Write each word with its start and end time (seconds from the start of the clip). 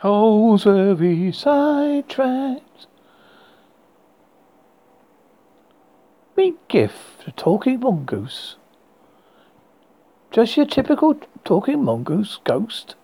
Holes 0.00 0.64
were 0.64 0.94
we 0.94 1.32
sidetracked. 1.32 2.86
Meet 6.36 6.68
Giff, 6.68 7.18
the 7.24 7.32
talking 7.32 7.80
mongoose. 7.80 8.54
Just 10.30 10.56
your 10.56 10.66
typical 10.66 11.16
talking 11.42 11.82
mongoose 11.82 12.38
ghost. 12.44 12.94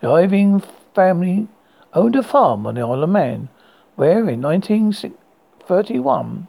The 0.00 0.08
Irving 0.08 0.62
family 0.94 1.48
owned 1.92 2.14
a 2.14 2.22
farm 2.22 2.68
on 2.68 2.76
the 2.76 2.82
Isle 2.82 3.02
of 3.02 3.10
Man, 3.10 3.48
where 3.96 4.28
in 4.28 4.40
1931 4.40 6.46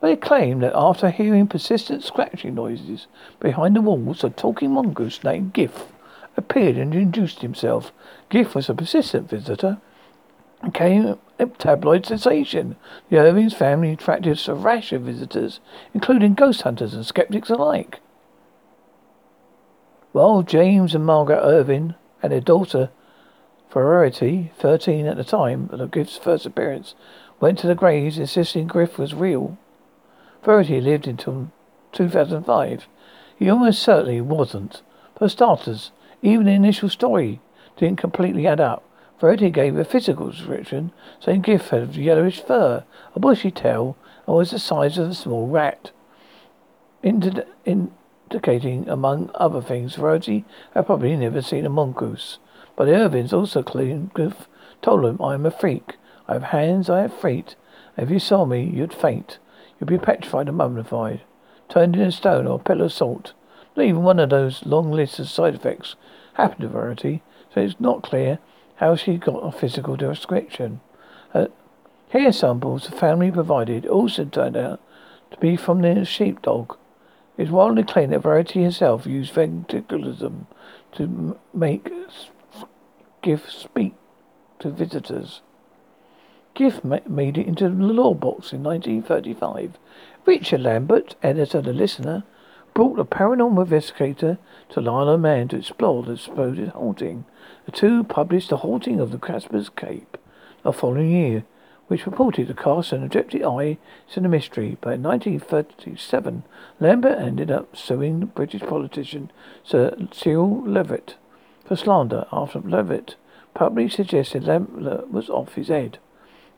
they 0.00 0.14
claimed 0.14 0.62
that 0.62 0.76
after 0.76 1.10
hearing 1.10 1.48
persistent 1.48 2.04
scratching 2.04 2.54
noises 2.54 3.08
behind 3.40 3.74
the 3.74 3.80
walls, 3.80 4.22
a 4.22 4.30
talking 4.30 4.70
mongoose 4.70 5.24
named 5.24 5.52
Giff 5.52 5.88
appeared 6.38 6.76
and 6.76 6.94
introduced 6.94 7.42
himself. 7.42 7.92
Giff 8.30 8.54
was 8.54 8.68
a 8.70 8.74
persistent 8.74 9.28
visitor 9.28 9.78
and 10.62 10.72
became 10.72 11.18
a 11.38 11.46
tabloid 11.46 12.06
sensation. 12.06 12.76
The 13.10 13.18
Irving's 13.18 13.54
family 13.54 13.92
attracted 13.92 14.48
a 14.48 14.54
rash 14.54 14.92
of 14.92 15.02
visitors, 15.02 15.60
including 15.92 16.34
ghost 16.34 16.62
hunters 16.62 16.94
and 16.94 17.04
skeptics 17.04 17.50
alike. 17.50 18.00
While 20.12 20.42
James 20.42 20.94
and 20.94 21.04
Margaret 21.04 21.42
Irving 21.42 21.94
and 22.22 22.32
their 22.32 22.40
daughter, 22.40 22.90
Verity, 23.70 24.50
13 24.58 25.06
at 25.06 25.16
the 25.18 25.24
time 25.24 25.68
of 25.70 25.90
Giff's 25.90 26.16
first 26.16 26.46
appearance, 26.46 26.94
went 27.38 27.58
to 27.58 27.66
the 27.66 27.74
graves 27.74 28.18
insisting 28.18 28.66
Giff 28.66 28.98
was 28.98 29.14
real. 29.14 29.58
Verity 30.42 30.80
lived 30.80 31.06
until 31.06 31.52
2005. 31.92 32.88
He 33.38 33.50
almost 33.50 33.82
certainly 33.82 34.20
wasn't. 34.20 34.82
For 35.16 35.28
starters, 35.28 35.90
even 36.22 36.46
the 36.46 36.52
initial 36.52 36.88
story 36.88 37.40
didn't 37.76 37.98
completely 37.98 38.46
add 38.46 38.60
up. 38.60 38.84
Verity 39.20 39.50
gave 39.50 39.76
a 39.76 39.84
physical 39.84 40.30
description, 40.30 40.92
saying 41.20 41.42
Giff 41.42 41.68
had 41.68 41.96
yellowish 41.96 42.40
fur, 42.40 42.84
a 43.14 43.20
bushy 43.20 43.50
tail, 43.50 43.96
and 44.26 44.36
was 44.36 44.52
the 44.52 44.58
size 44.58 44.96
of 44.98 45.10
a 45.10 45.14
small 45.14 45.48
rat. 45.48 45.90
Indicating, 47.02 48.88
among 48.88 49.30
other 49.34 49.60
things, 49.60 49.96
Verity 49.96 50.44
had 50.74 50.86
probably 50.86 51.16
never 51.16 51.42
seen 51.42 51.66
a 51.66 51.68
mongoose. 51.68 52.38
But 52.76 52.84
the 52.84 52.94
Irvings 52.94 53.32
also 53.32 53.62
claimed 53.62 54.14
Giff 54.14 54.48
told 54.82 55.04
him, 55.04 55.20
I 55.20 55.34
am 55.34 55.46
a 55.46 55.50
freak. 55.50 55.96
I 56.28 56.34
have 56.34 56.44
hands, 56.44 56.88
I 56.88 57.00
have 57.02 57.12
feet. 57.12 57.56
If 57.96 58.10
you 58.10 58.20
saw 58.20 58.44
me, 58.44 58.62
you'd 58.62 58.94
faint. 58.94 59.38
You'd 59.80 59.88
be 59.88 59.98
petrified 59.98 60.48
and 60.48 60.56
mummified, 60.56 61.22
turned 61.68 61.96
into 61.96 62.12
stone 62.12 62.46
or 62.46 62.60
a 62.60 62.62
pillar 62.62 62.84
of 62.84 62.92
salt. 62.92 63.32
Not 63.78 63.84
even 63.84 64.02
one 64.02 64.18
of 64.18 64.30
those 64.30 64.66
long 64.66 64.90
lists 64.90 65.20
of 65.20 65.28
side 65.28 65.54
effects 65.54 65.94
happened 66.34 66.62
to 66.62 66.68
Verity, 66.68 67.22
so 67.54 67.60
it's 67.60 67.78
not 67.78 68.02
clear 68.02 68.40
how 68.74 68.96
she 68.96 69.18
got 69.18 69.38
a 69.38 69.52
physical 69.52 69.94
description. 69.94 70.80
Uh, 71.32 71.46
hair 72.10 72.32
samples 72.32 72.88
the 72.88 72.96
family 72.96 73.30
provided 73.30 73.86
also 73.86 74.24
turned 74.24 74.56
out 74.56 74.80
to 75.30 75.36
be 75.36 75.54
from 75.54 75.82
the 75.82 76.04
sheepdog. 76.04 76.76
It's 77.36 77.52
widely 77.52 77.84
claimed 77.84 78.12
that 78.14 78.24
Verity 78.24 78.64
herself 78.64 79.06
used 79.06 79.32
ventriloquism 79.32 80.48
to 80.96 81.38
make 81.54 81.88
Giff 83.22 83.48
speak 83.48 83.94
to 84.58 84.70
visitors. 84.70 85.40
Giff 86.54 86.82
made 86.82 87.38
it 87.38 87.46
into 87.46 87.68
the 87.68 87.76
law 87.76 88.12
books 88.12 88.52
in 88.52 88.64
1935. 88.64 89.78
Richard 90.26 90.62
Lambert, 90.62 91.14
editor 91.22 91.58
of 91.58 91.64
The 91.64 91.72
Listener, 91.72 92.24
brought 92.78 93.00
a 93.00 93.04
paranormal 93.04 93.64
investigator 93.64 94.38
to 94.68 94.78
of 94.78 95.18
Man 95.18 95.48
to 95.48 95.56
explore 95.56 96.04
the 96.04 96.16
supposed 96.16 96.60
haunting. 96.68 97.24
The 97.66 97.72
two 97.72 98.04
published 98.04 98.50
The 98.50 98.58
Haunting 98.58 99.00
of 99.00 99.10
the 99.10 99.18
Cashen's 99.18 99.68
Gap 99.68 100.16
the 100.62 100.72
following 100.72 101.10
year, 101.10 101.44
which 101.88 102.04
purported 102.04 102.46
to 102.46 102.54
cast 102.54 102.92
an 102.92 103.02
objective 103.02 103.44
eye 103.44 103.78
into 104.06 104.20
the 104.20 104.28
mystery. 104.28 104.78
But 104.80 104.92
in 104.92 105.02
1937, 105.02 106.44
Lambert 106.78 107.18
ended 107.18 107.50
up 107.50 107.76
suing 107.76 108.20
the 108.20 108.26
British 108.26 108.62
politician 108.62 109.32
Sir 109.64 109.96
Cyril 110.12 110.62
Levitt 110.64 111.16
for 111.64 111.74
slander 111.74 112.26
after 112.30 112.60
Levitt 112.60 113.16
publicly 113.54 113.88
suggested 113.88 114.44
Lambert 114.44 115.10
was 115.10 115.28
off 115.28 115.54
his 115.54 115.66
head, 115.66 115.98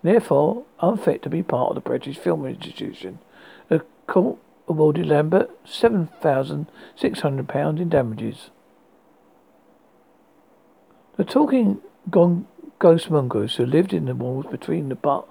therefore 0.02 0.64
unfit 0.80 1.22
to 1.22 1.30
be 1.30 1.42
part 1.42 1.70
of 1.70 1.76
the 1.76 1.80
British 1.80 2.18
Film 2.18 2.44
Institution. 2.44 3.20
The 3.68 3.86
court 4.06 4.36
awarded 4.70 5.06
Lambert 5.06 5.50
£7,600 5.66 7.80
in 7.80 7.88
damages. 7.88 8.50
The 11.16 11.24
talking 11.24 11.80
gone 12.08 12.46
ghost 12.78 13.10
mongoose 13.10 13.56
who 13.56 13.66
lived 13.66 13.92
in 13.92 14.04
the 14.04 14.14
walls 14.14 14.46
between 14.48 14.88
the 14.88 14.94
but 14.94 15.26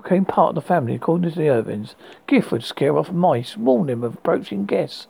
became 0.00 0.26
part 0.26 0.50
of 0.50 0.56
the 0.56 0.60
family 0.60 0.94
according 0.94 1.30
to 1.30 1.38
the 1.38 1.48
Irvings. 1.48 1.94
Giff 2.26 2.52
would 2.52 2.62
scare 2.62 2.98
off 2.98 3.10
mice, 3.10 3.56
warn 3.56 3.86
them 3.86 4.04
of 4.04 4.12
approaching 4.14 4.66
guests 4.66 5.06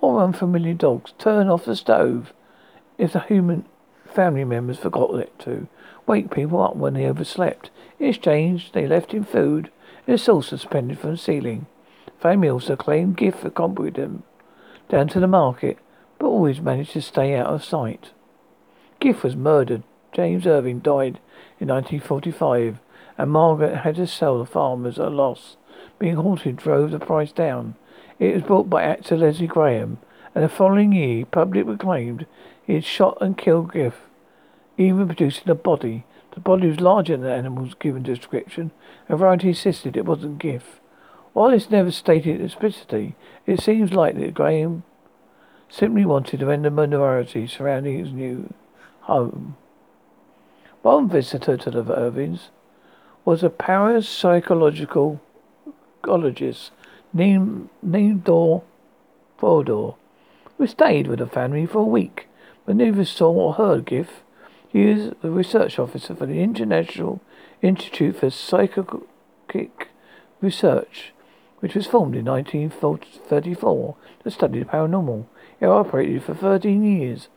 or 0.00 0.22
unfamiliar 0.22 0.74
dogs, 0.74 1.12
turn 1.18 1.48
off 1.48 1.64
the 1.64 1.74
stove 1.74 2.32
if 2.96 3.12
the 3.12 3.20
human 3.20 3.64
family 4.06 4.44
members 4.44 4.78
forgot 4.78 5.12
it 5.16 5.36
to, 5.40 5.66
wake 6.06 6.30
people 6.30 6.62
up 6.62 6.76
when 6.76 6.94
they 6.94 7.06
overslept. 7.06 7.70
In 7.98 8.06
exchange, 8.08 8.70
they 8.70 8.86
left 8.86 9.10
him 9.10 9.24
food 9.24 9.72
in 10.06 10.14
a 10.14 10.18
saucer 10.18 10.56
suspended 10.56 11.00
from 11.00 11.10
the 11.10 11.16
ceiling. 11.16 11.66
Family 12.18 12.48
also 12.48 12.74
claimed 12.74 13.16
Giff 13.16 13.44
accompanied 13.44 13.94
them 13.94 14.24
down 14.88 15.08
to 15.08 15.20
the 15.20 15.26
market, 15.26 15.78
but 16.18 16.26
always 16.26 16.60
managed 16.60 16.92
to 16.92 17.02
stay 17.02 17.34
out 17.36 17.46
of 17.46 17.64
sight. 17.64 18.10
Giff 19.00 19.22
was 19.22 19.36
murdered. 19.36 19.84
James 20.12 20.46
Irving 20.46 20.80
died 20.80 21.20
in 21.60 21.68
1945, 21.68 22.78
and 23.16 23.30
Margaret 23.30 23.78
had 23.78 23.96
to 23.96 24.06
sell 24.06 24.38
the 24.38 24.46
farm 24.46 24.84
a 24.84 24.90
loss. 25.10 25.56
Being 25.98 26.16
haunted 26.16 26.56
drove 26.56 26.90
the 26.90 26.98
price 26.98 27.30
down. 27.30 27.76
It 28.18 28.34
was 28.34 28.42
bought 28.42 28.68
by 28.68 28.82
actor 28.82 29.16
Leslie 29.16 29.46
Graham, 29.46 29.98
and 30.34 30.42
the 30.42 30.48
following 30.48 30.92
year, 30.92 31.24
public 31.24 31.66
proclaimed 31.66 32.26
he 32.66 32.74
had 32.74 32.84
shot 32.84 33.18
and 33.20 33.38
killed 33.38 33.72
Giff, 33.72 34.02
even 34.76 35.06
producing 35.06 35.48
a 35.48 35.54
body. 35.54 36.04
The 36.32 36.40
body 36.40 36.68
was 36.68 36.80
larger 36.80 37.14
than 37.14 37.26
the 37.26 37.32
animal's 37.32 37.74
given 37.74 38.02
description, 38.02 38.72
and 39.08 39.18
Verity 39.18 39.48
insisted 39.48 39.96
it 39.96 40.04
wasn't 40.04 40.38
Giff. 40.38 40.80
While 41.38 41.50
this 41.50 41.70
never 41.70 41.92
stated 41.92 42.40
explicitly, 42.40 43.14
it 43.46 43.60
seems 43.60 43.92
likely 43.92 44.24
that 44.24 44.34
Graham 44.34 44.82
simply 45.68 46.04
wanted 46.04 46.40
to 46.40 46.50
end 46.50 46.64
the 46.64 46.70
minority 46.72 47.46
surrounding 47.46 47.96
his 47.96 48.12
new 48.12 48.52
home. 49.02 49.56
One 50.82 51.08
visitor 51.08 51.56
to 51.56 51.70
the 51.70 51.96
Irvings 51.96 52.50
was 53.24 53.44
a 53.44 53.50
parapsychological 53.50 55.20
psychologist 56.02 56.72
named 57.12 57.68
Nandor 57.86 58.64
Fodor, 59.38 59.94
who 60.56 60.66
stayed 60.66 61.06
with 61.06 61.20
the 61.20 61.28
family 61.28 61.66
for 61.66 61.78
a 61.78 61.84
week, 61.84 62.26
but 62.66 62.74
neither 62.74 63.04
saw 63.04 63.30
or 63.30 63.52
heard 63.52 63.84
Giff. 63.84 64.24
He 64.68 64.88
is 64.88 65.12
the 65.22 65.30
research 65.30 65.78
officer 65.78 66.16
for 66.16 66.26
the 66.26 66.42
International 66.42 67.20
Institute 67.62 68.16
for 68.16 68.28
Psychic 68.28 68.88
Research 70.40 71.12
which 71.60 71.74
was 71.74 71.86
formed 71.86 72.14
in 72.14 72.24
1934 72.24 73.96
to 74.22 74.30
study 74.30 74.60
the 74.60 74.64
paranormal. 74.64 75.26
It 75.60 75.66
operated 75.66 76.22
for 76.22 76.34
13 76.34 76.84
years. 76.84 77.28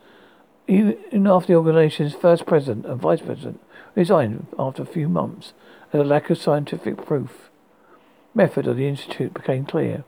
Even 0.68 1.28
after 1.28 1.48
the 1.48 1.56
organization's 1.56 2.14
first 2.14 2.46
president 2.46 2.86
and 2.86 3.02
vice 3.02 3.22
president 3.22 3.60
resigned 3.96 4.48
after 4.58 4.84
a 4.84 4.86
few 4.86 5.10
months, 5.10 5.54
as 5.92 6.00
a 6.00 6.04
lack 6.04 6.30
of 6.30 6.38
scientific 6.38 7.04
proof, 7.06 7.50
method 8.34 8.68
of 8.68 8.78
the 8.78 8.88
institute 8.88 9.34
became 9.34 9.66
clear. 9.66 10.04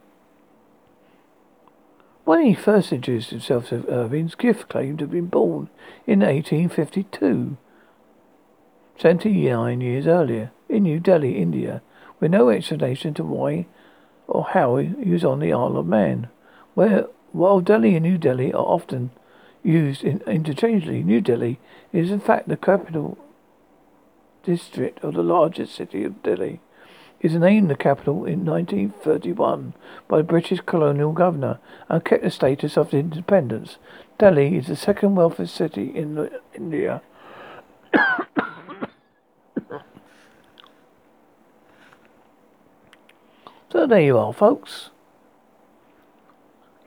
When 2.23 2.45
he 2.45 2.53
first 2.53 2.93
introduced 2.93 3.31
himself 3.31 3.67
to 3.69 3.85
Irving's, 3.89 4.35
Giff 4.35 4.69
claimed 4.69 4.99
to 4.99 5.05
have 5.05 5.11
been 5.11 5.27
born 5.27 5.69
in 6.07 6.19
1852, 6.19 7.57
79 8.97 9.81
years 9.81 10.07
earlier, 10.07 10.51
in 10.69 10.83
New 10.83 11.01
Delhi, 11.01 11.37
India, 11.37 11.81
with 12.21 12.31
no 12.31 12.49
explanation 12.49 13.13
to 13.15 13.23
why 13.25 13.65
or 14.27 14.45
how 14.51 14.77
he 14.77 15.09
was 15.09 15.23
on 15.23 15.39
the 15.39 15.53
Isle 15.53 15.77
of 15.77 15.85
Man, 15.85 16.29
where 16.73 17.07
while 17.31 17.61
Delhi 17.61 17.95
and 17.95 18.03
New 18.03 18.17
Delhi 18.17 18.53
are 18.53 18.63
often 18.63 19.11
used 19.63 20.03
in, 20.03 20.21
interchangeably, 20.21 21.03
New 21.03 21.21
Delhi 21.21 21.59
is 21.91 22.11
in 22.11 22.19
fact 22.19 22.47
the 22.47 22.57
capital 22.57 23.17
district 24.43 25.03
of 25.03 25.13
the 25.13 25.23
largest 25.23 25.73
city 25.73 26.03
of 26.03 26.21
Delhi. 26.21 26.59
It 27.21 27.31
was 27.31 27.39
named 27.39 27.69
the 27.69 27.75
capital 27.75 28.25
in 28.25 28.43
1931 28.43 29.73
by 30.09 30.17
the 30.17 30.23
British 30.23 30.59
colonial 30.59 31.13
governor 31.13 31.59
and 31.87 32.03
kept 32.03 32.23
the 32.23 32.29
status 32.29 32.77
of 32.77 32.93
independence. 32.93 33.77
Delhi 34.17 34.57
is 34.57 34.67
the 34.67 34.75
second 34.75 35.15
wealthiest 35.15 35.55
city 35.55 35.91
in 35.95 36.29
India. 36.53 37.01
So 43.73 43.87
there 43.87 44.01
you 44.01 44.19
are, 44.19 44.31
folks. 44.31 44.91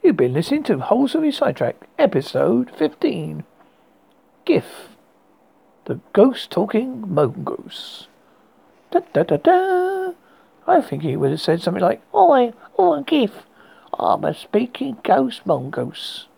You've 0.05 0.17
been 0.17 0.35
listening 0.35 0.63
to 0.65 0.79
Wholesome 0.79 1.33
Sidetrack, 1.33 1.89
episode 1.99 2.71
15. 2.71 3.43
GIF. 4.45 4.65
The 5.87 5.99
ghost 6.13 6.53
talking 6.53 7.13
mongoose. 7.13 8.07
Da 8.93 9.01
da 9.13 9.25
da 9.25 9.37
da. 9.37 10.13
I 10.69 10.81
think 10.81 11.03
he 11.03 11.17
would 11.17 11.33
have 11.33 11.41
said 11.41 11.61
something 11.61 11.83
like, 11.83 12.03
Oi, 12.15 12.53
oi, 12.79 13.03
GIF. 13.03 13.33
I'm 13.99 14.23
a 14.23 14.33
speaking 14.33 14.99
ghost 15.03 15.45
mongoose. 15.45 16.29